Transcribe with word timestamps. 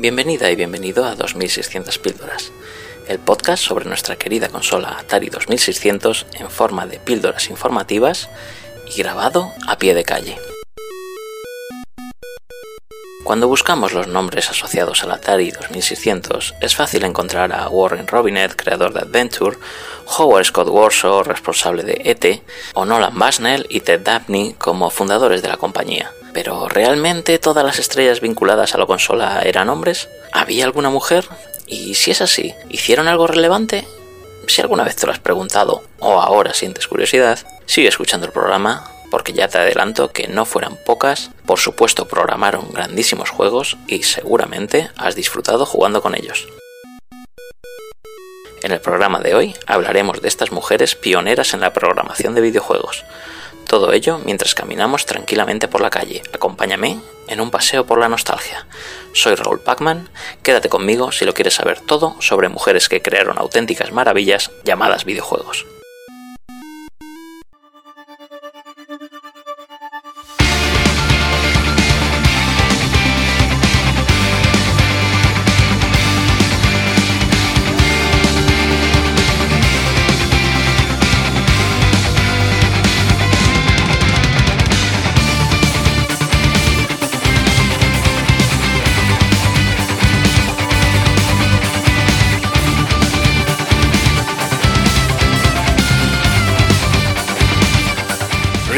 Bienvenida 0.00 0.48
y 0.48 0.54
bienvenido 0.54 1.04
a 1.04 1.16
2600 1.16 1.98
píldoras, 1.98 2.52
el 3.08 3.18
podcast 3.18 3.64
sobre 3.64 3.84
nuestra 3.84 4.14
querida 4.14 4.48
consola 4.48 4.96
Atari 4.96 5.28
2600 5.28 6.26
en 6.34 6.48
forma 6.48 6.86
de 6.86 7.00
píldoras 7.00 7.50
informativas 7.50 8.30
y 8.94 9.02
grabado 9.02 9.50
a 9.66 9.76
pie 9.76 9.94
de 9.94 10.04
calle. 10.04 10.38
Cuando 13.24 13.48
buscamos 13.48 13.92
los 13.92 14.06
nombres 14.06 14.48
asociados 14.48 15.02
al 15.02 15.10
Atari 15.10 15.50
2600, 15.50 16.54
es 16.60 16.76
fácil 16.76 17.02
encontrar 17.02 17.52
a 17.52 17.68
Warren 17.68 18.06
Robinet, 18.06 18.54
creador 18.54 18.92
de 18.92 19.00
Adventure, 19.00 19.58
Howard 20.16 20.44
Scott 20.44 20.68
Warshaw, 20.68 21.24
responsable 21.24 21.82
de 21.82 22.02
ET, 22.04 22.40
o 22.74 22.84
Nolan 22.84 23.18
Bushnell 23.18 23.66
y 23.68 23.80
Ted 23.80 24.02
Dabney 24.02 24.54
como 24.54 24.90
fundadores 24.90 25.42
de 25.42 25.48
la 25.48 25.56
compañía. 25.56 26.12
Pero 26.38 26.68
¿realmente 26.68 27.40
todas 27.40 27.64
las 27.64 27.80
estrellas 27.80 28.20
vinculadas 28.20 28.72
a 28.72 28.78
la 28.78 28.86
consola 28.86 29.42
eran 29.42 29.68
hombres? 29.68 30.08
¿Había 30.30 30.66
alguna 30.66 30.88
mujer? 30.88 31.24
Y 31.66 31.96
si 31.96 32.12
es 32.12 32.20
así, 32.22 32.54
¿hicieron 32.68 33.08
algo 33.08 33.26
relevante? 33.26 33.88
Si 34.46 34.60
alguna 34.60 34.84
vez 34.84 34.94
te 34.94 35.06
lo 35.06 35.12
has 35.12 35.18
preguntado 35.18 35.82
o 35.98 36.20
ahora 36.20 36.54
sientes 36.54 36.86
curiosidad, 36.86 37.40
sigue 37.66 37.88
escuchando 37.88 38.24
el 38.28 38.32
programa 38.32 38.88
porque 39.10 39.32
ya 39.32 39.48
te 39.48 39.58
adelanto 39.58 40.12
que 40.12 40.28
no 40.28 40.44
fueran 40.44 40.78
pocas, 40.86 41.32
por 41.44 41.58
supuesto 41.58 42.06
programaron 42.06 42.72
grandísimos 42.72 43.30
juegos 43.30 43.76
y 43.88 44.04
seguramente 44.04 44.92
has 44.96 45.16
disfrutado 45.16 45.66
jugando 45.66 46.02
con 46.02 46.14
ellos. 46.14 46.46
En 48.62 48.70
el 48.70 48.80
programa 48.80 49.18
de 49.18 49.34
hoy 49.34 49.56
hablaremos 49.66 50.22
de 50.22 50.28
estas 50.28 50.52
mujeres 50.52 50.94
pioneras 50.94 51.52
en 51.52 51.60
la 51.60 51.72
programación 51.72 52.36
de 52.36 52.42
videojuegos, 52.42 53.04
todo 53.68 53.92
ello 53.92 54.18
mientras 54.24 54.56
caminamos 54.56 55.06
tranquilamente 55.06 55.68
por 55.68 55.80
la 55.80 55.90
calle. 55.90 56.22
Acompáñame 56.32 56.98
en 57.28 57.40
un 57.40 57.52
paseo 57.52 57.86
por 57.86 58.00
la 58.00 58.08
nostalgia. 58.08 58.66
Soy 59.12 59.36
Raúl 59.36 59.60
Pacman, 59.60 60.08
quédate 60.42 60.68
conmigo 60.68 61.12
si 61.12 61.24
lo 61.24 61.34
quieres 61.34 61.54
saber 61.54 61.80
todo 61.80 62.16
sobre 62.20 62.48
mujeres 62.48 62.88
que 62.88 63.02
crearon 63.02 63.38
auténticas 63.38 63.92
maravillas 63.92 64.50
llamadas 64.64 65.04
videojuegos. 65.04 65.77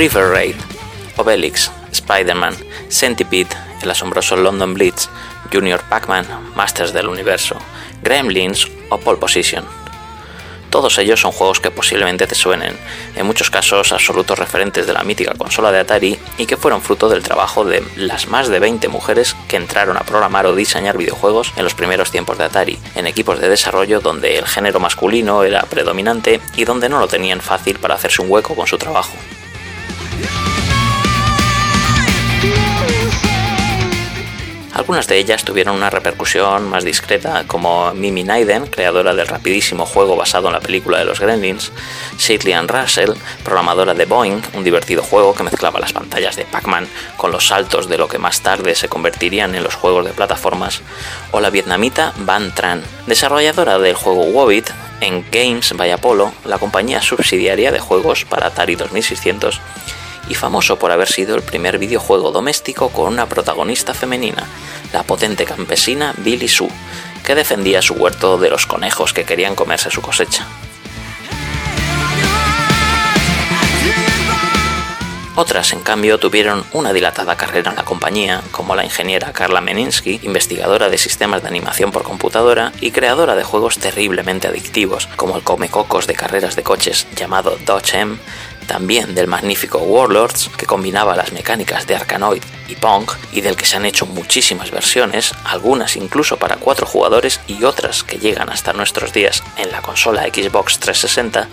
River 0.00 0.30
Raid, 0.30 0.54
Obelix, 1.18 1.70
Spider-Man, 1.92 2.56
Centipede, 2.88 3.54
el 3.82 3.90
asombroso 3.90 4.34
London 4.34 4.72
Blitz, 4.72 5.10
Junior 5.52 5.82
Pac-Man, 5.90 6.24
Masters 6.54 6.94
del 6.94 7.06
Universo, 7.06 7.58
Gremlins 8.02 8.66
o 8.88 8.96
Pole 8.96 9.18
Position. 9.18 9.62
Todos 10.70 10.96
ellos 10.96 11.20
son 11.20 11.32
juegos 11.32 11.60
que 11.60 11.70
posiblemente 11.70 12.26
te 12.26 12.34
suenen, 12.34 12.78
en 13.14 13.26
muchos 13.26 13.50
casos 13.50 13.92
absolutos 13.92 14.38
referentes 14.38 14.86
de 14.86 14.94
la 14.94 15.04
mítica 15.04 15.34
consola 15.34 15.70
de 15.70 15.80
Atari 15.80 16.18
y 16.38 16.46
que 16.46 16.56
fueron 16.56 16.80
fruto 16.80 17.10
del 17.10 17.22
trabajo 17.22 17.66
de 17.66 17.84
las 17.96 18.26
más 18.26 18.48
de 18.48 18.58
20 18.58 18.88
mujeres 18.88 19.36
que 19.48 19.56
entraron 19.56 19.98
a 19.98 20.04
programar 20.04 20.46
o 20.46 20.54
diseñar 20.54 20.96
videojuegos 20.96 21.52
en 21.56 21.64
los 21.64 21.74
primeros 21.74 22.10
tiempos 22.10 22.38
de 22.38 22.44
Atari, 22.44 22.78
en 22.94 23.06
equipos 23.06 23.38
de 23.38 23.50
desarrollo 23.50 24.00
donde 24.00 24.38
el 24.38 24.46
género 24.46 24.80
masculino 24.80 25.44
era 25.44 25.64
predominante 25.64 26.40
y 26.56 26.64
donde 26.64 26.88
no 26.88 27.00
lo 27.00 27.06
tenían 27.06 27.42
fácil 27.42 27.78
para 27.78 27.96
hacerse 27.96 28.22
un 28.22 28.30
hueco 28.30 28.56
con 28.56 28.66
su 28.66 28.78
trabajo. 28.78 29.12
Algunas 34.80 35.06
de 35.08 35.18
ellas 35.18 35.44
tuvieron 35.44 35.76
una 35.76 35.90
repercusión 35.90 36.66
más 36.70 36.84
discreta, 36.84 37.44
como 37.46 37.92
Mimi 37.92 38.24
Naiden, 38.24 38.66
creadora 38.66 39.12
del 39.12 39.26
rapidísimo 39.26 39.84
juego 39.84 40.16
basado 40.16 40.46
en 40.46 40.54
la 40.54 40.60
película 40.60 40.98
de 40.98 41.04
los 41.04 41.20
Gremlins, 41.20 41.70
Shirley 42.16 42.54
Ann 42.54 42.66
Russell, 42.66 43.10
programadora 43.44 43.92
de 43.92 44.06
Boeing, 44.06 44.40
un 44.54 44.64
divertido 44.64 45.02
juego 45.02 45.34
que 45.34 45.42
mezclaba 45.42 45.80
las 45.80 45.92
pantallas 45.92 46.34
de 46.36 46.46
Pac-Man 46.46 46.88
con 47.18 47.30
los 47.30 47.48
saltos 47.48 47.90
de 47.90 47.98
lo 47.98 48.08
que 48.08 48.16
más 48.16 48.40
tarde 48.40 48.74
se 48.74 48.88
convertirían 48.88 49.54
en 49.54 49.64
los 49.64 49.74
juegos 49.74 50.06
de 50.06 50.14
plataformas, 50.14 50.80
o 51.30 51.40
la 51.40 51.50
vietnamita 51.50 52.14
Van 52.16 52.54
Tran, 52.54 52.82
desarrolladora 53.06 53.78
del 53.78 53.96
juego 53.96 54.22
Wobbit 54.22 54.70
en 55.02 55.26
Games 55.30 55.74
by 55.76 55.90
Apollo, 55.90 56.32
la 56.46 56.56
compañía 56.56 57.02
subsidiaria 57.02 57.70
de 57.70 57.80
juegos 57.80 58.24
para 58.24 58.46
Atari 58.46 58.76
2600 58.76 59.60
y 60.28 60.34
famoso 60.34 60.78
por 60.78 60.92
haber 60.92 61.08
sido 61.08 61.34
el 61.34 61.42
primer 61.42 61.78
videojuego 61.78 62.30
doméstico 62.32 62.90
con 62.90 63.12
una 63.12 63.26
protagonista 63.26 63.94
femenina, 63.94 64.46
la 64.92 65.02
potente 65.02 65.44
campesina 65.44 66.14
Billy 66.18 66.48
Sue, 66.48 66.68
que 67.24 67.34
defendía 67.34 67.82
su 67.82 67.94
huerto 67.94 68.38
de 68.38 68.50
los 68.50 68.66
conejos 68.66 69.12
que 69.12 69.24
querían 69.24 69.54
comerse 69.54 69.90
su 69.90 70.00
cosecha. 70.00 70.46
Otras, 75.36 75.72
en 75.72 75.80
cambio, 75.80 76.18
tuvieron 76.18 76.64
una 76.72 76.92
dilatada 76.92 77.36
carrera 77.36 77.70
en 77.70 77.76
la 77.76 77.84
compañía, 77.84 78.42
como 78.50 78.74
la 78.74 78.84
ingeniera 78.84 79.32
Carla 79.32 79.62
Meninsky, 79.62 80.20
investigadora 80.22 80.90
de 80.90 80.98
sistemas 80.98 81.40
de 81.40 81.48
animación 81.48 81.92
por 81.92 82.02
computadora 82.02 82.72
y 82.82 82.90
creadora 82.90 83.36
de 83.36 83.42
juegos 83.42 83.78
terriblemente 83.78 84.48
adictivos, 84.48 85.06
como 85.16 85.36
el 85.36 85.42
comecocos 85.42 86.06
de 86.06 86.14
carreras 86.14 86.56
de 86.56 86.62
coches 86.62 87.06
llamado 87.16 87.56
Dodge 87.64 88.00
M, 88.00 88.18
también 88.66 89.14
del 89.14 89.26
magnífico 89.26 89.78
Warlords, 89.78 90.50
que 90.56 90.66
combinaba 90.66 91.16
las 91.16 91.32
mecánicas 91.32 91.86
de 91.86 91.96
Arkanoid 91.96 92.42
y 92.68 92.76
Punk, 92.76 93.12
y 93.32 93.40
del 93.40 93.56
que 93.56 93.66
se 93.66 93.76
han 93.76 93.84
hecho 93.84 94.06
muchísimas 94.06 94.70
versiones, 94.70 95.32
algunas 95.44 95.96
incluso 95.96 96.36
para 96.36 96.56
cuatro 96.56 96.86
jugadores 96.86 97.40
y 97.46 97.64
otras 97.64 98.04
que 98.04 98.18
llegan 98.18 98.50
hasta 98.50 98.72
nuestros 98.72 99.12
días 99.12 99.42
en 99.56 99.70
la 99.70 99.82
consola 99.82 100.22
Xbox 100.22 100.78
360, 100.78 101.48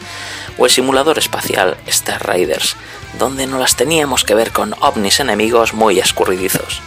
o 0.58 0.66
el 0.66 0.72
simulador 0.72 1.18
espacial 1.18 1.78
Star 1.88 2.26
Raiders, 2.26 2.76
donde 3.18 3.48
no 3.48 3.60
las 3.60 3.76
teníamos 3.76 4.24
que 4.24 4.36
ver 4.36 4.52
con 4.52 4.76
ovnis 4.80 5.20
enemigos 5.20 5.74
muy 5.74 6.00
escurridizos. 6.00 6.82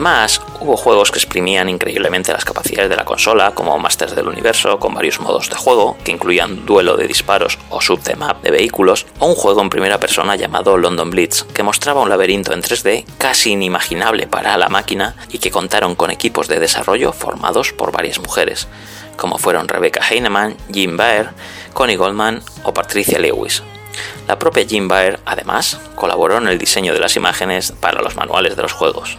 Además, 0.00 0.40
hubo 0.60 0.78
juegos 0.78 1.10
que 1.10 1.18
exprimían 1.18 1.68
increíblemente 1.68 2.32
las 2.32 2.46
capacidades 2.46 2.88
de 2.88 2.96
la 2.96 3.04
consola, 3.04 3.50
como 3.50 3.78
Masters 3.78 4.16
del 4.16 4.28
Universo, 4.28 4.78
con 4.78 4.94
varios 4.94 5.20
modos 5.20 5.50
de 5.50 5.56
juego, 5.56 5.98
que 6.02 6.10
incluían 6.10 6.64
duelo 6.64 6.96
de 6.96 7.06
disparos 7.06 7.58
o 7.68 7.82
sub 7.82 8.00
map 8.16 8.40
de 8.40 8.50
vehículos, 8.50 9.04
o 9.18 9.26
un 9.26 9.34
juego 9.34 9.60
en 9.60 9.68
primera 9.68 10.00
persona 10.00 10.36
llamado 10.36 10.78
London 10.78 11.10
Blitz, 11.10 11.42
que 11.52 11.62
mostraba 11.62 12.00
un 12.00 12.08
laberinto 12.08 12.54
en 12.54 12.62
3D 12.62 13.04
casi 13.18 13.50
inimaginable 13.50 14.26
para 14.26 14.56
la 14.56 14.70
máquina 14.70 15.16
y 15.28 15.38
que 15.38 15.50
contaron 15.50 15.94
con 15.94 16.10
equipos 16.10 16.48
de 16.48 16.60
desarrollo 16.60 17.12
formados 17.12 17.74
por 17.74 17.92
varias 17.92 18.20
mujeres, 18.20 18.68
como 19.18 19.36
fueron 19.36 19.68
Rebecca 19.68 20.00
Heinemann, 20.08 20.56
Jim 20.72 20.96
Baer, 20.96 21.28
Connie 21.74 21.96
Goldman 21.96 22.42
o 22.62 22.72
Patricia 22.72 23.18
Lewis. 23.18 23.62
La 24.26 24.38
propia 24.38 24.64
Jim 24.66 24.88
Baer, 24.88 25.20
además, 25.26 25.78
colaboró 25.94 26.38
en 26.38 26.48
el 26.48 26.56
diseño 26.56 26.94
de 26.94 27.00
las 27.00 27.16
imágenes 27.16 27.74
para 27.78 28.00
los 28.00 28.16
manuales 28.16 28.56
de 28.56 28.62
los 28.62 28.72
juegos. 28.72 29.18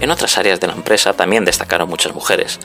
En 0.00 0.10
otras 0.10 0.38
áreas 0.38 0.58
de 0.58 0.66
la 0.66 0.72
empresa 0.72 1.12
también 1.12 1.44
destacaron 1.44 1.88
muchas 1.88 2.14
mujeres. 2.14 2.58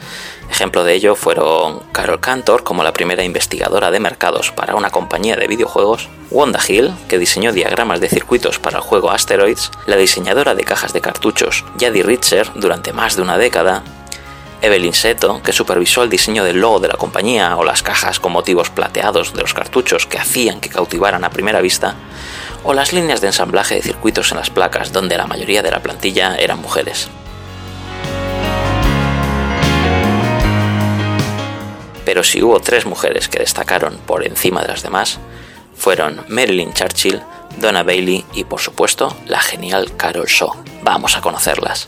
Ejemplo 0.49 0.83
de 0.83 0.93
ello 0.93 1.15
fueron 1.15 1.81
Carol 1.91 2.19
Cantor 2.19 2.63
como 2.63 2.83
la 2.83 2.93
primera 2.93 3.23
investigadora 3.23 3.91
de 3.91 3.99
mercados 3.99 4.51
para 4.51 4.75
una 4.75 4.89
compañía 4.89 5.35
de 5.35 5.47
videojuegos, 5.47 6.09
Wanda 6.31 6.59
Hill, 6.65 6.93
que 7.07 7.19
diseñó 7.19 7.51
diagramas 7.51 7.99
de 7.99 8.09
circuitos 8.09 8.57
para 8.57 8.77
el 8.77 8.83
juego 8.83 9.11
Asteroids, 9.11 9.69
la 9.85 9.97
diseñadora 9.97 10.55
de 10.55 10.63
cajas 10.63 10.93
de 10.93 11.01
cartuchos, 11.01 11.65
Jaddy 11.79 12.01
Ritzer, 12.01 12.49
durante 12.55 12.93
más 12.93 13.15
de 13.15 13.21
una 13.21 13.37
década, 13.37 13.83
Evelyn 14.61 14.93
Seto, 14.93 15.43
que 15.43 15.53
supervisó 15.53 16.01
el 16.01 16.09
diseño 16.09 16.43
del 16.43 16.59
logo 16.59 16.79
de 16.79 16.87
la 16.87 16.95
compañía 16.95 17.55
o 17.57 17.63
las 17.63 17.83
cajas 17.83 18.19
con 18.19 18.31
motivos 18.31 18.71
plateados 18.71 19.33
de 19.33 19.41
los 19.41 19.53
cartuchos 19.53 20.07
que 20.07 20.17
hacían 20.17 20.59
que 20.61 20.69
cautivaran 20.69 21.23
a 21.23 21.29
primera 21.29 21.61
vista, 21.61 21.95
o 22.65 22.73
las 22.73 22.91
líneas 22.93 23.21
de 23.21 23.27
ensamblaje 23.27 23.75
de 23.75 23.81
circuitos 23.81 24.31
en 24.31 24.37
las 24.37 24.49
placas, 24.49 24.91
donde 24.91 25.17
la 25.17 25.27
mayoría 25.27 25.61
de 25.61 25.71
la 25.71 25.81
plantilla 25.81 26.35
eran 26.35 26.59
mujeres. 26.59 27.07
Pero 32.03 32.23
si 32.23 32.41
hubo 32.41 32.59
tres 32.59 32.85
mujeres 32.85 33.29
que 33.29 33.39
destacaron 33.39 33.97
por 34.05 34.25
encima 34.25 34.61
de 34.61 34.67
las 34.69 34.83
demás, 34.83 35.19
fueron 35.75 36.25
Marilyn 36.27 36.73
Churchill, 36.73 37.21
Donna 37.57 37.83
Bailey 37.83 38.25
y 38.33 38.43
por 38.43 38.59
supuesto 38.59 39.15
la 39.27 39.39
genial 39.39 39.95
Carol 39.95 40.27
Shaw. 40.27 40.51
Vamos 40.83 41.15
a 41.17 41.21
conocerlas. 41.21 41.87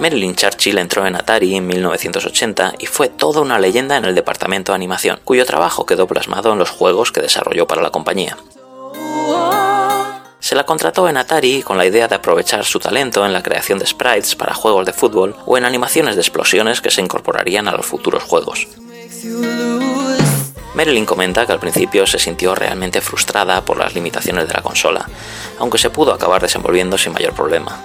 Marilyn 0.00 0.36
Churchill 0.36 0.78
entró 0.78 1.06
en 1.06 1.16
Atari 1.16 1.56
en 1.56 1.66
1980 1.66 2.74
y 2.78 2.86
fue 2.86 3.08
toda 3.08 3.40
una 3.40 3.58
leyenda 3.58 3.96
en 3.96 4.04
el 4.04 4.14
departamento 4.14 4.72
de 4.72 4.76
animación, 4.76 5.18
cuyo 5.24 5.44
trabajo 5.44 5.86
quedó 5.86 6.06
plasmado 6.06 6.52
en 6.52 6.58
los 6.58 6.70
juegos 6.70 7.10
que 7.10 7.20
desarrolló 7.20 7.66
para 7.66 7.82
la 7.82 7.90
compañía. 7.90 8.36
Se 10.40 10.54
la 10.54 10.64
contrató 10.64 11.08
en 11.08 11.16
Atari 11.16 11.62
con 11.62 11.76
la 11.76 11.84
idea 11.84 12.06
de 12.08 12.14
aprovechar 12.14 12.64
su 12.64 12.78
talento 12.78 13.26
en 13.26 13.32
la 13.32 13.42
creación 13.42 13.78
de 13.78 13.86
sprites 13.86 14.36
para 14.36 14.54
juegos 14.54 14.86
de 14.86 14.92
fútbol 14.92 15.36
o 15.44 15.58
en 15.58 15.64
animaciones 15.64 16.14
de 16.14 16.22
explosiones 16.22 16.80
que 16.80 16.90
se 16.90 17.02
incorporarían 17.02 17.68
a 17.68 17.72
los 17.72 17.84
futuros 17.84 18.22
juegos. 18.22 18.68
Marilyn 20.78 21.06
comenta 21.06 21.44
que 21.44 21.50
al 21.50 21.58
principio 21.58 22.06
se 22.06 22.20
sintió 22.20 22.54
realmente 22.54 23.00
frustrada 23.00 23.64
por 23.64 23.78
las 23.78 23.94
limitaciones 23.94 24.46
de 24.46 24.54
la 24.54 24.62
consola, 24.62 25.08
aunque 25.58 25.76
se 25.76 25.90
pudo 25.90 26.14
acabar 26.14 26.40
desenvolviendo 26.40 26.96
sin 26.96 27.12
mayor 27.12 27.32
problema 27.34 27.80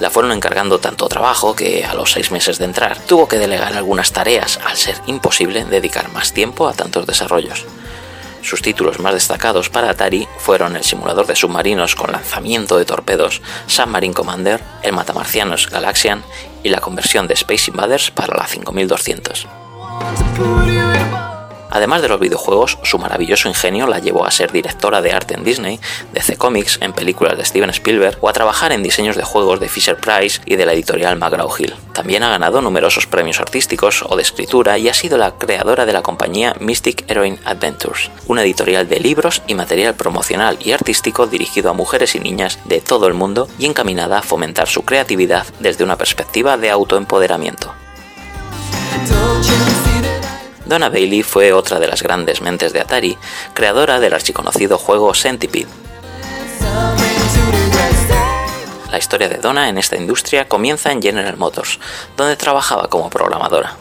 la 0.00 0.10
fueron 0.10 0.32
encargando 0.32 0.80
tanto 0.80 1.06
trabajo 1.08 1.54
que 1.54 1.84
a 1.84 1.94
los 1.94 2.10
seis 2.10 2.32
meses 2.32 2.58
de 2.58 2.64
entrar 2.64 2.98
tuvo 3.06 3.28
que 3.28 3.38
delegar 3.38 3.74
algunas 3.74 4.10
tareas 4.10 4.58
al 4.66 4.76
ser 4.76 4.96
imposible 5.06 5.64
dedicar 5.64 6.10
más 6.10 6.32
tiempo 6.32 6.66
a 6.66 6.72
tantos 6.72 7.06
desarrollos. 7.06 7.66
Sus 8.40 8.62
títulos 8.62 8.98
más 8.98 9.14
destacados 9.14 9.68
para 9.68 9.90
Atari 9.90 10.26
fueron 10.38 10.74
el 10.74 10.82
simulador 10.82 11.26
de 11.28 11.36
submarinos 11.36 11.94
con 11.94 12.10
lanzamiento 12.10 12.78
de 12.78 12.84
torpedos 12.84 13.42
Submarine 13.68 14.14
Commander, 14.14 14.60
el 14.82 14.92
Matamarcianos 14.92 15.70
Galaxian 15.70 16.24
y 16.64 16.70
la 16.70 16.80
conversión 16.80 17.28
de 17.28 17.34
Space 17.34 17.70
Invaders 17.70 18.10
para 18.10 18.36
la 18.36 18.48
5200. 18.48 19.46
Además 21.72 22.02
de 22.02 22.08
los 22.08 22.20
videojuegos, 22.20 22.78
su 22.82 22.98
maravilloso 22.98 23.48
ingenio 23.48 23.86
la 23.86 23.98
llevó 23.98 24.26
a 24.26 24.30
ser 24.30 24.52
directora 24.52 25.00
de 25.00 25.12
arte 25.12 25.32
en 25.34 25.42
Disney, 25.42 25.80
de 26.12 26.20
C 26.20 26.36
Comics, 26.36 26.78
en 26.82 26.92
películas 26.92 27.38
de 27.38 27.46
Steven 27.46 27.70
Spielberg 27.70 28.18
o 28.20 28.28
a 28.28 28.34
trabajar 28.34 28.72
en 28.72 28.82
diseños 28.82 29.16
de 29.16 29.24
juegos 29.24 29.58
de 29.58 29.70
Fisher 29.70 29.96
Price 29.96 30.42
y 30.44 30.56
de 30.56 30.66
la 30.66 30.74
editorial 30.74 31.18
McGraw-Hill. 31.18 31.74
También 31.94 32.24
ha 32.24 32.28
ganado 32.28 32.60
numerosos 32.60 33.06
premios 33.06 33.40
artísticos 33.40 34.04
o 34.06 34.16
de 34.16 34.22
escritura 34.22 34.76
y 34.76 34.90
ha 34.90 34.94
sido 34.94 35.16
la 35.16 35.32
creadora 35.38 35.86
de 35.86 35.94
la 35.94 36.02
compañía 36.02 36.54
Mystic 36.60 37.10
Heroine 37.10 37.38
Adventures, 37.46 38.10
una 38.26 38.42
editorial 38.42 38.86
de 38.86 39.00
libros 39.00 39.42
y 39.46 39.54
material 39.54 39.94
promocional 39.94 40.58
y 40.62 40.72
artístico 40.72 41.26
dirigido 41.26 41.70
a 41.70 41.74
mujeres 41.74 42.14
y 42.14 42.20
niñas 42.20 42.58
de 42.66 42.82
todo 42.82 43.06
el 43.06 43.14
mundo 43.14 43.48
y 43.58 43.64
encaminada 43.64 44.18
a 44.18 44.22
fomentar 44.22 44.68
su 44.68 44.82
creatividad 44.82 45.46
desde 45.58 45.84
una 45.84 45.96
perspectiva 45.96 46.58
de 46.58 46.70
autoempoderamiento. 46.70 47.72
Donna 50.72 50.88
Bailey 50.88 51.22
fue 51.22 51.52
otra 51.52 51.78
de 51.78 51.86
las 51.86 52.02
grandes 52.02 52.40
mentes 52.40 52.72
de 52.72 52.80
Atari, 52.80 53.18
creadora 53.52 54.00
del 54.00 54.14
archiconocido 54.14 54.78
juego 54.78 55.12
Centipede. 55.12 55.66
La 58.90 58.96
historia 58.96 59.28
de 59.28 59.36
Donna 59.36 59.68
en 59.68 59.76
esta 59.76 59.98
industria 59.98 60.48
comienza 60.48 60.90
en 60.90 61.02
General 61.02 61.36
Motors, 61.36 61.78
donde 62.16 62.36
trabajaba 62.36 62.88
como 62.88 63.10
programadora. 63.10 63.76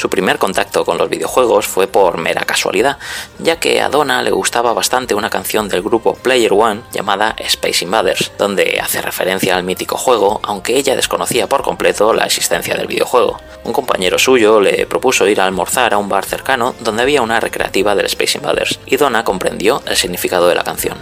Su 0.00 0.08
primer 0.08 0.38
contacto 0.38 0.86
con 0.86 0.96
los 0.96 1.10
videojuegos 1.10 1.66
fue 1.66 1.86
por 1.86 2.16
mera 2.16 2.46
casualidad, 2.46 2.96
ya 3.38 3.60
que 3.60 3.82
a 3.82 3.90
Donna 3.90 4.22
le 4.22 4.30
gustaba 4.30 4.72
bastante 4.72 5.14
una 5.14 5.28
canción 5.28 5.68
del 5.68 5.82
grupo 5.82 6.14
Player 6.14 6.54
One 6.54 6.84
llamada 6.90 7.36
Space 7.36 7.84
Invaders, 7.84 8.32
donde 8.38 8.80
hace 8.82 9.02
referencia 9.02 9.54
al 9.54 9.62
mítico 9.62 9.98
juego, 9.98 10.40
aunque 10.42 10.78
ella 10.78 10.96
desconocía 10.96 11.50
por 11.50 11.60
completo 11.60 12.14
la 12.14 12.24
existencia 12.24 12.74
del 12.76 12.86
videojuego. 12.86 13.38
Un 13.64 13.74
compañero 13.74 14.18
suyo 14.18 14.58
le 14.58 14.86
propuso 14.86 15.28
ir 15.28 15.38
a 15.38 15.44
almorzar 15.44 15.92
a 15.92 15.98
un 15.98 16.08
bar 16.08 16.24
cercano 16.24 16.74
donde 16.80 17.02
había 17.02 17.20
una 17.20 17.38
recreativa 17.38 17.94
del 17.94 18.06
Space 18.06 18.38
Invaders, 18.38 18.80
y 18.86 18.96
Donna 18.96 19.22
comprendió 19.22 19.82
el 19.84 19.98
significado 19.98 20.48
de 20.48 20.54
la 20.54 20.64
canción. 20.64 20.96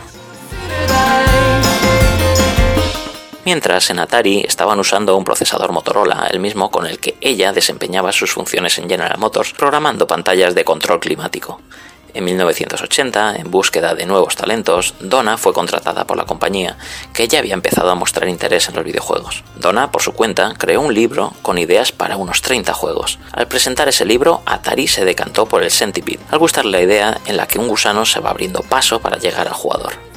Mientras 3.50 3.88
en 3.88 3.98
Atari 3.98 4.44
estaban 4.46 4.78
usando 4.78 5.16
un 5.16 5.24
procesador 5.24 5.72
Motorola, 5.72 6.28
el 6.30 6.38
mismo 6.38 6.70
con 6.70 6.84
el 6.84 6.98
que 6.98 7.16
ella 7.22 7.50
desempeñaba 7.50 8.12
sus 8.12 8.30
funciones 8.30 8.76
en 8.76 8.90
General 8.90 9.16
Motors, 9.16 9.54
programando 9.54 10.06
pantallas 10.06 10.54
de 10.54 10.64
control 10.64 11.00
climático. 11.00 11.58
En 12.12 12.24
1980, 12.24 13.36
en 13.36 13.50
búsqueda 13.50 13.94
de 13.94 14.04
nuevos 14.04 14.36
talentos, 14.36 14.92
Donna 15.00 15.38
fue 15.38 15.54
contratada 15.54 16.06
por 16.06 16.18
la 16.18 16.26
compañía, 16.26 16.76
que 17.14 17.26
ya 17.26 17.38
había 17.38 17.54
empezado 17.54 17.90
a 17.90 17.94
mostrar 17.94 18.28
interés 18.28 18.68
en 18.68 18.74
los 18.74 18.84
videojuegos. 18.84 19.42
Donna, 19.56 19.90
por 19.90 20.02
su 20.02 20.12
cuenta, 20.12 20.52
creó 20.58 20.82
un 20.82 20.92
libro 20.92 21.32
con 21.40 21.56
ideas 21.56 21.90
para 21.90 22.18
unos 22.18 22.42
30 22.42 22.74
juegos. 22.74 23.18
Al 23.32 23.48
presentar 23.48 23.88
ese 23.88 24.04
libro, 24.04 24.42
Atari 24.44 24.88
se 24.88 25.06
decantó 25.06 25.46
por 25.46 25.62
el 25.62 25.70
Centipede, 25.70 26.20
al 26.30 26.38
gustarle 26.38 26.72
la 26.72 26.82
idea 26.82 27.20
en 27.24 27.38
la 27.38 27.48
que 27.48 27.58
un 27.58 27.68
gusano 27.68 28.04
se 28.04 28.20
va 28.20 28.28
abriendo 28.28 28.60
paso 28.60 29.00
para 29.00 29.16
llegar 29.16 29.48
al 29.48 29.54
jugador. 29.54 30.07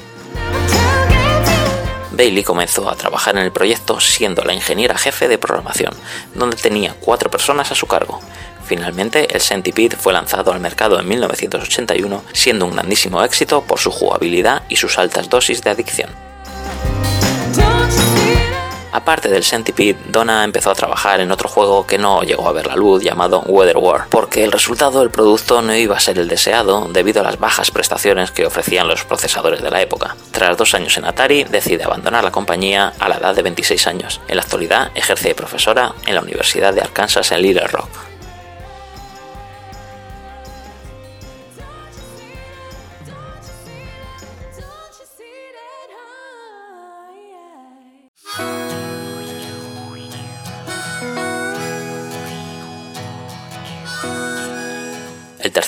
Bailey 2.11 2.43
comenzó 2.43 2.89
a 2.89 2.95
trabajar 2.95 3.35
en 3.37 3.43
el 3.43 3.51
proyecto 3.51 3.99
siendo 3.99 4.43
la 4.43 4.53
ingeniera 4.53 4.97
jefe 4.97 5.27
de 5.27 5.37
programación, 5.37 5.93
donde 6.35 6.57
tenía 6.57 6.95
cuatro 6.99 7.31
personas 7.31 7.71
a 7.71 7.75
su 7.75 7.87
cargo. 7.87 8.19
Finalmente, 8.65 9.33
el 9.33 9.41
Centipede 9.41 9.97
fue 9.97 10.13
lanzado 10.13 10.53
al 10.53 10.59
mercado 10.59 10.99
en 10.99 11.07
1981, 11.07 12.23
siendo 12.33 12.65
un 12.65 12.73
grandísimo 12.73 13.23
éxito 13.23 13.61
por 13.61 13.79
su 13.79 13.91
jugabilidad 13.91 14.63
y 14.69 14.77
sus 14.77 14.97
altas 14.97 15.29
dosis 15.29 15.63
de 15.63 15.71
adicción. 15.71 16.30
Aparte 18.91 19.29
del 19.29 19.43
Centipede, 19.43 19.97
Donna 20.07 20.43
empezó 20.43 20.71
a 20.71 20.75
trabajar 20.75 21.21
en 21.21 21.31
otro 21.31 21.47
juego 21.47 21.85
que 21.87 21.97
no 21.97 22.23
llegó 22.23 22.47
a 22.47 22.51
ver 22.51 22.67
la 22.67 22.75
luz 22.75 23.03
llamado 23.03 23.41
Weather 23.41 23.77
War, 23.77 24.07
porque 24.09 24.43
el 24.43 24.51
resultado 24.51 24.99
del 24.99 25.11
producto 25.11 25.61
no 25.61 25.75
iba 25.75 25.95
a 25.95 25.99
ser 25.99 26.19
el 26.19 26.27
deseado 26.27 26.87
debido 26.91 27.21
a 27.21 27.23
las 27.23 27.39
bajas 27.39 27.71
prestaciones 27.71 28.31
que 28.31 28.45
ofrecían 28.45 28.87
los 28.87 29.05
procesadores 29.05 29.61
de 29.61 29.71
la 29.71 29.81
época. 29.81 30.15
Tras 30.31 30.57
dos 30.57 30.73
años 30.73 30.97
en 30.97 31.05
Atari, 31.05 31.43
decide 31.45 31.83
abandonar 31.83 32.23
la 32.23 32.31
compañía 32.31 32.93
a 32.99 33.09
la 33.09 33.15
edad 33.15 33.35
de 33.35 33.43
26 33.43 33.87
años. 33.87 34.21
En 34.27 34.35
la 34.35 34.43
actualidad 34.43 34.91
ejerce 34.95 35.29
de 35.29 35.35
profesora 35.35 35.93
en 36.05 36.15
la 36.15 36.21
Universidad 36.21 36.73
de 36.73 36.81
Arkansas 36.81 37.31
en 37.31 37.41
Little 37.41 37.67
Rock. 37.67 38.10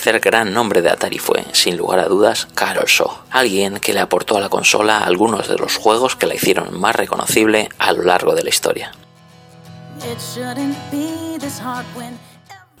Tercer 0.04 0.20
gran 0.20 0.52
nombre 0.52 0.82
de 0.82 0.90
Atari 0.90 1.18
fue, 1.18 1.46
sin 1.52 1.78
lugar 1.78 1.98
a 1.98 2.08
dudas, 2.08 2.46
Carol 2.54 2.84
Shaw, 2.84 3.10
alguien 3.30 3.80
que 3.80 3.94
le 3.94 4.00
aportó 4.00 4.36
a 4.36 4.40
la 4.40 4.50
consola 4.50 4.98
algunos 4.98 5.48
de 5.48 5.56
los 5.56 5.76
juegos 5.76 6.14
que 6.14 6.26
la 6.26 6.34
hicieron 6.34 6.78
más 6.78 6.94
reconocible 6.94 7.70
a 7.78 7.90
lo 7.92 8.02
largo 8.02 8.34
de 8.34 8.42
la 8.42 8.50
historia. 8.50 8.92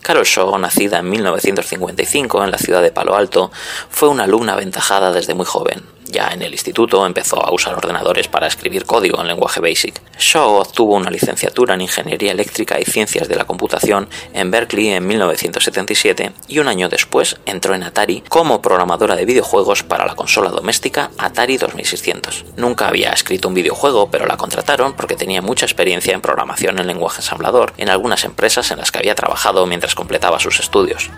Carol 0.02 0.26
Shaw, 0.26 0.58
nacida 0.58 0.98
en 0.98 1.08
1955 1.08 2.44
en 2.44 2.50
la 2.50 2.58
ciudad 2.58 2.82
de 2.82 2.92
Palo 2.92 3.16
Alto, 3.16 3.50
fue 3.88 4.10
una 4.10 4.24
alumna 4.24 4.52
aventajada 4.52 5.10
desde 5.10 5.32
muy 5.32 5.46
joven, 5.46 5.82
ya 6.14 6.28
en 6.32 6.42
el 6.42 6.52
instituto 6.52 7.04
empezó 7.04 7.44
a 7.44 7.52
usar 7.52 7.74
ordenadores 7.74 8.28
para 8.28 8.46
escribir 8.46 8.86
código 8.86 9.20
en 9.20 9.26
lenguaje 9.26 9.60
BASIC. 9.60 10.00
Shaw 10.16 10.60
obtuvo 10.60 10.94
una 10.94 11.10
licenciatura 11.10 11.74
en 11.74 11.80
Ingeniería 11.80 12.30
Eléctrica 12.30 12.78
y 12.80 12.84
Ciencias 12.84 13.28
de 13.28 13.34
la 13.34 13.44
Computación 13.44 14.08
en 14.32 14.50
Berkeley 14.52 14.90
en 14.90 15.06
1977 15.06 16.32
y 16.46 16.60
un 16.60 16.68
año 16.68 16.88
después 16.88 17.36
entró 17.46 17.74
en 17.74 17.82
Atari 17.82 18.22
como 18.28 18.62
programadora 18.62 19.16
de 19.16 19.24
videojuegos 19.24 19.82
para 19.82 20.06
la 20.06 20.14
consola 20.14 20.50
doméstica 20.50 21.10
Atari 21.18 21.56
2600. 21.56 22.44
Nunca 22.56 22.86
había 22.86 23.10
escrito 23.10 23.48
un 23.48 23.54
videojuego, 23.54 24.08
pero 24.10 24.26
la 24.26 24.36
contrataron 24.36 24.94
porque 24.94 25.16
tenía 25.16 25.42
mucha 25.42 25.66
experiencia 25.66 26.14
en 26.14 26.20
programación 26.20 26.78
en 26.78 26.86
lenguaje 26.86 27.18
ensamblador 27.18 27.72
en 27.76 27.88
algunas 27.88 28.24
empresas 28.24 28.70
en 28.70 28.78
las 28.78 28.92
que 28.92 28.98
había 28.98 29.16
trabajado 29.16 29.66
mientras 29.66 29.96
completaba 29.96 30.38
sus 30.38 30.60
estudios. 30.60 31.10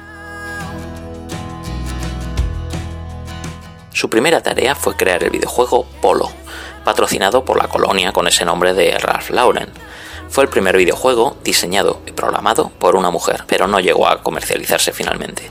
Su 3.97 4.11
primera 4.11 4.43
tarea 4.43 4.75
fue 4.75 4.95
crear 4.95 5.25
el 5.25 5.31
videojuego 5.31 5.87
Polo, 6.03 6.31
patrocinado 6.85 7.47
por 7.47 7.57
la 7.57 7.67
colonia 7.67 8.13
con 8.13 8.29
ese 8.29 8.45
nombre 8.45 8.75
de 8.75 8.99
Ralph 8.99 9.31
Lauren. 9.31 9.71
Fue 10.29 10.45
el 10.45 10.51
primer 10.51 10.77
videojuego 10.77 11.39
diseñado 11.43 12.03
y 12.05 12.13
programado 12.13 12.69
por 12.79 12.95
una 12.95 13.09
mujer, 13.09 13.45
pero 13.47 13.67
no 13.67 13.81
llegó 13.81 14.07
a 14.07 14.23
comercializarse 14.23 14.93
finalmente. 14.93 15.51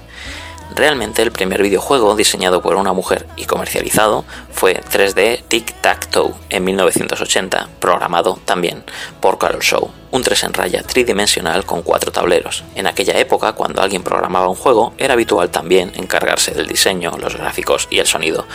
Realmente 0.75 1.21
el 1.21 1.31
primer 1.31 1.61
videojuego 1.61 2.17
diseñado 2.17 2.61
por 2.61 2.75
una 2.75 2.91
mujer 2.91 3.25
y 3.37 3.45
comercializado 3.45 4.25
fue 4.51 4.81
3D 4.81 5.41
Tic 5.47 5.73
Tac 5.79 6.07
Toe 6.07 6.33
en 6.49 6.65
1980, 6.65 7.69
programado 7.79 8.37
también 8.43 8.83
por 9.21 9.37
Carol 9.37 9.61
Shaw, 9.61 9.89
un 10.11 10.21
3 10.21 10.43
en 10.43 10.53
raya 10.53 10.83
tridimensional 10.83 11.65
con 11.65 11.81
cuatro 11.81 12.11
tableros. 12.11 12.65
En 12.75 12.87
aquella 12.87 13.17
época, 13.17 13.53
cuando 13.53 13.81
alguien 13.81 14.03
programaba 14.03 14.49
un 14.49 14.57
juego, 14.57 14.93
era 14.97 15.13
habitual 15.13 15.49
también 15.49 15.93
encargarse 15.95 16.51
del 16.51 16.67
diseño, 16.67 17.13
los 17.21 17.37
gráficos 17.37 17.87
y 17.89 17.99
el 17.99 18.07
sonido, 18.07 18.45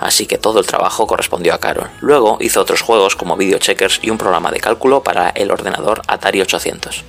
así 0.00 0.24
que 0.24 0.38
todo 0.38 0.60
el 0.60 0.66
trabajo 0.66 1.06
correspondió 1.06 1.52
a 1.52 1.58
Carol. 1.58 1.90
Luego 2.00 2.38
hizo 2.40 2.62
otros 2.62 2.80
juegos 2.80 3.16
como 3.16 3.36
Video 3.36 3.58
Checkers 3.58 4.00
y 4.00 4.08
un 4.08 4.16
programa 4.16 4.50
de 4.50 4.60
cálculo 4.60 5.02
para 5.02 5.28
el 5.28 5.50
ordenador 5.50 6.00
Atari 6.06 6.40
800. 6.40 7.04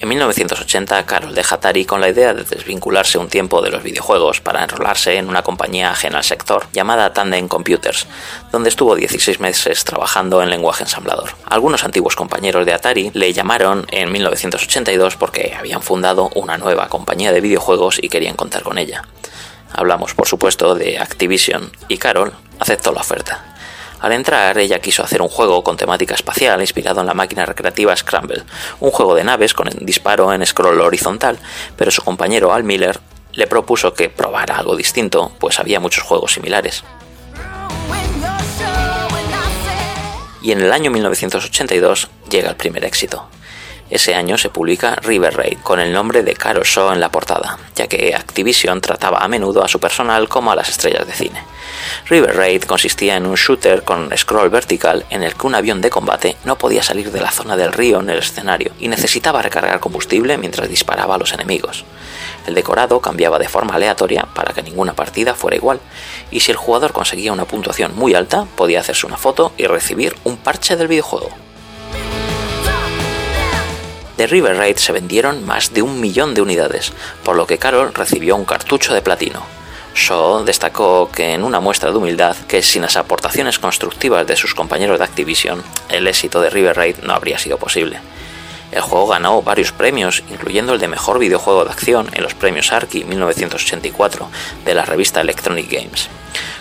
En 0.00 0.08
1980, 0.08 1.04
Carol 1.04 1.34
deja 1.34 1.56
Atari 1.56 1.84
con 1.84 2.00
la 2.00 2.08
idea 2.08 2.32
de 2.32 2.44
desvincularse 2.44 3.18
un 3.18 3.28
tiempo 3.28 3.60
de 3.60 3.68
los 3.68 3.82
videojuegos 3.82 4.40
para 4.40 4.62
enrolarse 4.62 5.18
en 5.18 5.28
una 5.28 5.42
compañía 5.42 5.90
ajena 5.90 6.18
al 6.18 6.24
sector 6.24 6.66
llamada 6.72 7.12
Tandem 7.12 7.48
Computers, 7.48 8.06
donde 8.50 8.70
estuvo 8.70 8.96
16 8.96 9.40
meses 9.40 9.84
trabajando 9.84 10.42
en 10.42 10.48
lenguaje 10.48 10.84
ensamblador. 10.84 11.32
Algunos 11.44 11.84
antiguos 11.84 12.16
compañeros 12.16 12.64
de 12.64 12.72
Atari 12.72 13.10
le 13.12 13.30
llamaron 13.34 13.86
en 13.90 14.10
1982 14.10 15.16
porque 15.16 15.54
habían 15.54 15.82
fundado 15.82 16.30
una 16.34 16.56
nueva 16.56 16.88
compañía 16.88 17.32
de 17.32 17.42
videojuegos 17.42 17.98
y 18.02 18.08
querían 18.08 18.36
contar 18.36 18.62
con 18.62 18.78
ella. 18.78 19.02
Hablamos, 19.70 20.14
por 20.14 20.26
supuesto, 20.26 20.74
de 20.74 20.98
Activision 20.98 21.70
y 21.88 21.98
Carol 21.98 22.32
aceptó 22.58 22.92
la 22.92 23.02
oferta. 23.02 23.49
Al 24.00 24.12
entrar, 24.12 24.56
ella 24.56 24.78
quiso 24.78 25.02
hacer 25.02 25.20
un 25.20 25.28
juego 25.28 25.62
con 25.62 25.76
temática 25.76 26.14
espacial 26.14 26.60
inspirado 26.60 27.00
en 27.00 27.06
la 27.06 27.14
máquina 27.14 27.44
recreativa 27.44 27.94
Scramble, 27.94 28.44
un 28.80 28.90
juego 28.90 29.14
de 29.14 29.24
naves 29.24 29.52
con 29.52 29.68
disparo 29.80 30.32
en 30.32 30.44
scroll 30.46 30.80
horizontal, 30.80 31.38
pero 31.76 31.90
su 31.90 32.02
compañero 32.02 32.54
Al 32.54 32.64
Miller 32.64 32.98
le 33.32 33.46
propuso 33.46 33.92
que 33.92 34.08
probara 34.08 34.56
algo 34.56 34.74
distinto, 34.74 35.32
pues 35.38 35.60
había 35.60 35.80
muchos 35.80 36.04
juegos 36.04 36.32
similares. 36.32 36.82
Y 40.42 40.52
en 40.52 40.62
el 40.62 40.72
año 40.72 40.90
1982 40.90 42.08
llega 42.30 42.48
el 42.48 42.56
primer 42.56 42.84
éxito. 42.86 43.28
Ese 43.90 44.14
año 44.14 44.38
se 44.38 44.50
publica 44.50 44.94
River 45.02 45.36
Raid 45.36 45.58
con 45.64 45.80
el 45.80 45.92
nombre 45.92 46.22
de 46.22 46.34
Caro 46.34 46.62
Shaw 46.62 46.92
en 46.92 47.00
la 47.00 47.10
portada, 47.10 47.58
ya 47.74 47.88
que 47.88 48.14
Activision 48.14 48.80
trataba 48.80 49.18
a 49.18 49.26
menudo 49.26 49.64
a 49.64 49.68
su 49.68 49.80
personal 49.80 50.28
como 50.28 50.52
a 50.52 50.54
las 50.54 50.68
estrellas 50.68 51.08
de 51.08 51.12
cine. 51.12 51.42
River 52.08 52.36
Raid 52.36 52.62
consistía 52.62 53.16
en 53.16 53.26
un 53.26 53.34
shooter 53.34 53.82
con 53.82 54.16
scroll 54.16 54.48
vertical 54.48 55.04
en 55.10 55.24
el 55.24 55.34
que 55.34 55.46
un 55.46 55.56
avión 55.56 55.80
de 55.80 55.90
combate 55.90 56.36
no 56.44 56.56
podía 56.56 56.84
salir 56.84 57.10
de 57.10 57.20
la 57.20 57.32
zona 57.32 57.56
del 57.56 57.72
río 57.72 57.98
en 57.98 58.10
el 58.10 58.18
escenario 58.18 58.72
y 58.78 58.86
necesitaba 58.86 59.42
recargar 59.42 59.80
combustible 59.80 60.38
mientras 60.38 60.68
disparaba 60.68 61.16
a 61.16 61.18
los 61.18 61.32
enemigos. 61.32 61.84
El 62.46 62.54
decorado 62.54 63.00
cambiaba 63.00 63.40
de 63.40 63.48
forma 63.48 63.74
aleatoria 63.74 64.28
para 64.34 64.52
que 64.52 64.62
ninguna 64.62 64.94
partida 64.94 65.34
fuera 65.34 65.56
igual, 65.56 65.80
y 66.30 66.40
si 66.40 66.52
el 66.52 66.56
jugador 66.56 66.92
conseguía 66.92 67.32
una 67.32 67.44
puntuación 67.44 67.96
muy 67.96 68.14
alta, 68.14 68.46
podía 68.56 68.80
hacerse 68.80 69.06
una 69.06 69.16
foto 69.16 69.52
y 69.56 69.66
recibir 69.66 70.14
un 70.22 70.36
parche 70.36 70.76
del 70.76 70.86
videojuego. 70.86 71.49
De 74.20 74.26
River 74.26 74.58
Raid 74.58 74.76
se 74.76 74.92
vendieron 74.92 75.46
más 75.46 75.72
de 75.72 75.80
un 75.80 75.98
millón 75.98 76.34
de 76.34 76.42
unidades, 76.42 76.92
por 77.24 77.36
lo 77.36 77.46
que 77.46 77.56
Carol 77.56 77.94
recibió 77.94 78.36
un 78.36 78.44
cartucho 78.44 78.92
de 78.92 79.00
platino. 79.00 79.42
Shaw 79.94 80.44
destacó 80.44 81.10
que 81.10 81.32
en 81.32 81.42
una 81.42 81.58
muestra 81.58 81.90
de 81.90 81.96
humildad 81.96 82.36
que 82.46 82.60
sin 82.60 82.82
las 82.82 82.98
aportaciones 82.98 83.58
constructivas 83.58 84.26
de 84.26 84.36
sus 84.36 84.54
compañeros 84.54 84.98
de 84.98 85.06
Activision, 85.06 85.62
el 85.88 86.06
éxito 86.06 86.42
de 86.42 86.50
River 86.50 86.76
Raid 86.76 86.96
no 87.02 87.14
habría 87.14 87.38
sido 87.38 87.56
posible. 87.56 87.98
El 88.72 88.82
juego 88.82 89.06
ganó 89.06 89.40
varios 89.40 89.72
premios, 89.72 90.22
incluyendo 90.28 90.74
el 90.74 90.80
de 90.80 90.88
mejor 90.88 91.18
videojuego 91.18 91.64
de 91.64 91.70
acción 91.70 92.10
en 92.12 92.22
los 92.22 92.34
premios 92.34 92.72
Arky 92.72 93.04
1984 93.04 94.28
de 94.66 94.74
la 94.74 94.84
revista 94.84 95.22
Electronic 95.22 95.72
Games. 95.72 96.10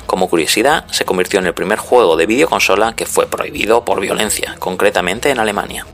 Como 0.06 0.30
curiosidad, 0.30 0.86
se 0.92 1.04
convirtió 1.04 1.42
en 1.42 1.48
el 1.48 1.54
primer 1.54 1.80
juego 1.80 2.16
de 2.16 2.26
videoconsola 2.26 2.96
que 2.96 3.06
fue 3.06 3.28
prohibido 3.28 3.84
por 3.84 4.00
violencia, 4.00 4.56
concretamente 4.60 5.30
en 5.30 5.40
Alemania. 5.40 5.86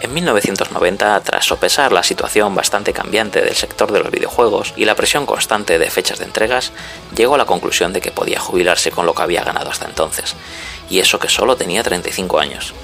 En 0.00 0.12
1990, 0.12 1.20
tras 1.20 1.46
sopesar 1.46 1.90
la 1.90 2.02
situación 2.02 2.54
bastante 2.54 2.92
cambiante 2.92 3.40
del 3.40 3.54
sector 3.54 3.90
de 3.92 4.00
los 4.00 4.10
videojuegos 4.10 4.74
y 4.76 4.84
la 4.84 4.94
presión 4.94 5.24
constante 5.24 5.78
de 5.78 5.90
fechas 5.90 6.18
de 6.18 6.26
entregas, 6.26 6.72
llegó 7.16 7.34
a 7.34 7.38
la 7.38 7.46
conclusión 7.46 7.94
de 7.94 8.02
que 8.02 8.10
podía 8.10 8.38
jubilarse 8.38 8.90
con 8.90 9.06
lo 9.06 9.14
que 9.14 9.22
había 9.22 9.42
ganado 9.42 9.70
hasta 9.70 9.86
entonces, 9.86 10.36
y 10.90 10.98
eso 10.98 11.18
que 11.18 11.30
solo 11.30 11.56
tenía 11.56 11.82
35 11.82 12.38
años. 12.38 12.74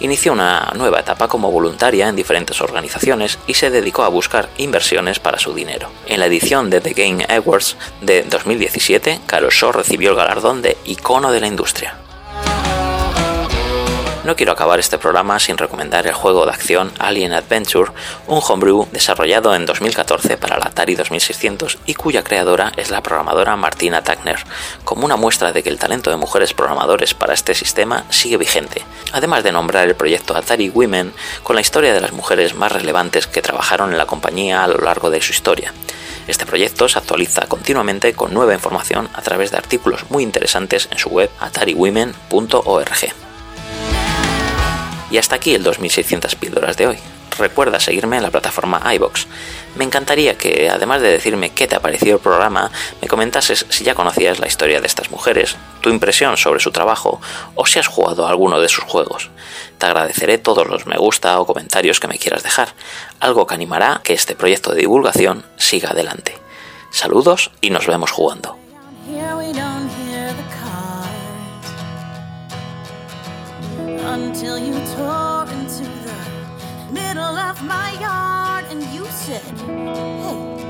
Inició 0.00 0.32
una 0.32 0.72
nueva 0.76 1.00
etapa 1.00 1.28
como 1.28 1.50
voluntaria 1.50 2.08
en 2.08 2.16
diferentes 2.16 2.60
organizaciones 2.60 3.38
y 3.46 3.54
se 3.54 3.70
dedicó 3.70 4.02
a 4.02 4.08
buscar 4.08 4.48
inversiones 4.56 5.18
para 5.18 5.38
su 5.38 5.54
dinero. 5.54 5.90
En 6.06 6.20
la 6.20 6.26
edición 6.26 6.70
de 6.70 6.80
The 6.80 6.92
Game 6.92 7.26
Awards 7.28 7.76
de 8.00 8.22
2017, 8.22 9.20
Carol 9.26 9.50
Shaw 9.50 9.72
recibió 9.72 10.10
el 10.10 10.16
galardón 10.16 10.62
de 10.62 10.76
Icono 10.84 11.32
de 11.32 11.40
la 11.40 11.48
Industria. 11.48 11.98
No 14.28 14.36
quiero 14.36 14.52
acabar 14.52 14.78
este 14.78 14.98
programa 14.98 15.40
sin 15.40 15.56
recomendar 15.56 16.06
el 16.06 16.12
juego 16.12 16.44
de 16.44 16.50
acción 16.50 16.92
Alien 16.98 17.32
Adventure, 17.32 17.92
un 18.26 18.42
homebrew 18.46 18.86
desarrollado 18.92 19.54
en 19.54 19.64
2014 19.64 20.36
para 20.36 20.58
la 20.58 20.66
Atari 20.66 20.96
2600 20.96 21.78
y 21.86 21.94
cuya 21.94 22.22
creadora 22.22 22.70
es 22.76 22.90
la 22.90 23.02
programadora 23.02 23.56
Martina 23.56 24.02
Tagner, 24.02 24.44
como 24.84 25.06
una 25.06 25.16
muestra 25.16 25.54
de 25.54 25.62
que 25.62 25.70
el 25.70 25.78
talento 25.78 26.10
de 26.10 26.18
mujeres 26.18 26.52
programadores 26.52 27.14
para 27.14 27.32
este 27.32 27.54
sistema 27.54 28.04
sigue 28.10 28.36
vigente, 28.36 28.84
además 29.12 29.44
de 29.44 29.52
nombrar 29.52 29.88
el 29.88 29.94
proyecto 29.94 30.36
Atari 30.36 30.68
Women 30.68 31.14
con 31.42 31.56
la 31.56 31.62
historia 31.62 31.94
de 31.94 32.02
las 32.02 32.12
mujeres 32.12 32.54
más 32.54 32.72
relevantes 32.72 33.26
que 33.26 33.40
trabajaron 33.40 33.92
en 33.92 33.98
la 33.98 34.04
compañía 34.04 34.62
a 34.62 34.68
lo 34.68 34.76
largo 34.76 35.08
de 35.08 35.22
su 35.22 35.32
historia. 35.32 35.72
Este 36.26 36.44
proyecto 36.44 36.86
se 36.86 36.98
actualiza 36.98 37.46
continuamente 37.46 38.12
con 38.12 38.34
nueva 38.34 38.52
información 38.52 39.08
a 39.14 39.22
través 39.22 39.52
de 39.52 39.56
artículos 39.56 40.10
muy 40.10 40.22
interesantes 40.22 40.86
en 40.92 40.98
su 40.98 41.08
web 41.08 41.30
atariwomen.org. 41.40 43.27
Y 45.10 45.18
hasta 45.18 45.36
aquí 45.36 45.54
el 45.54 45.62
2600 45.62 46.34
píldoras 46.34 46.76
de 46.76 46.86
hoy. 46.86 46.98
Recuerda 47.38 47.78
seguirme 47.78 48.16
en 48.16 48.24
la 48.24 48.30
plataforma 48.30 48.82
iBox. 48.94 49.28
Me 49.76 49.84
encantaría 49.84 50.36
que, 50.36 50.68
además 50.68 51.00
de 51.00 51.12
decirme 51.12 51.50
qué 51.50 51.68
te 51.68 51.76
ha 51.76 51.80
parecido 51.80 52.16
el 52.16 52.22
programa, 52.22 52.70
me 53.00 53.06
comentases 53.06 53.64
si 53.68 53.84
ya 53.84 53.94
conocías 53.94 54.40
la 54.40 54.48
historia 54.48 54.80
de 54.80 54.88
estas 54.88 55.12
mujeres, 55.12 55.56
tu 55.80 55.90
impresión 55.90 56.36
sobre 56.36 56.58
su 56.58 56.72
trabajo 56.72 57.20
o 57.54 57.64
si 57.64 57.78
has 57.78 57.86
jugado 57.86 58.26
a 58.26 58.30
alguno 58.30 58.60
de 58.60 58.68
sus 58.68 58.84
juegos. 58.84 59.30
Te 59.78 59.86
agradeceré 59.86 60.38
todos 60.38 60.66
los 60.66 60.86
me 60.86 60.96
gusta 60.96 61.38
o 61.38 61.46
comentarios 61.46 62.00
que 62.00 62.08
me 62.08 62.18
quieras 62.18 62.42
dejar, 62.42 62.74
algo 63.20 63.46
que 63.46 63.54
animará 63.54 64.00
que 64.02 64.14
este 64.14 64.34
proyecto 64.34 64.72
de 64.72 64.80
divulgación 64.80 65.44
siga 65.56 65.90
adelante. 65.90 66.36
Saludos 66.90 67.52
y 67.60 67.70
nos 67.70 67.86
vemos 67.86 68.10
jugando. 68.10 68.67
Until 74.38 74.56
you 74.56 74.74
tore 74.94 75.42
into 75.50 75.82
the 75.82 76.92
middle 76.92 77.36
of 77.36 77.60
my 77.64 77.90
yard 78.00 78.64
and 78.70 78.80
you 78.94 79.04
said, 79.06 79.42
Hey, 79.66 80.67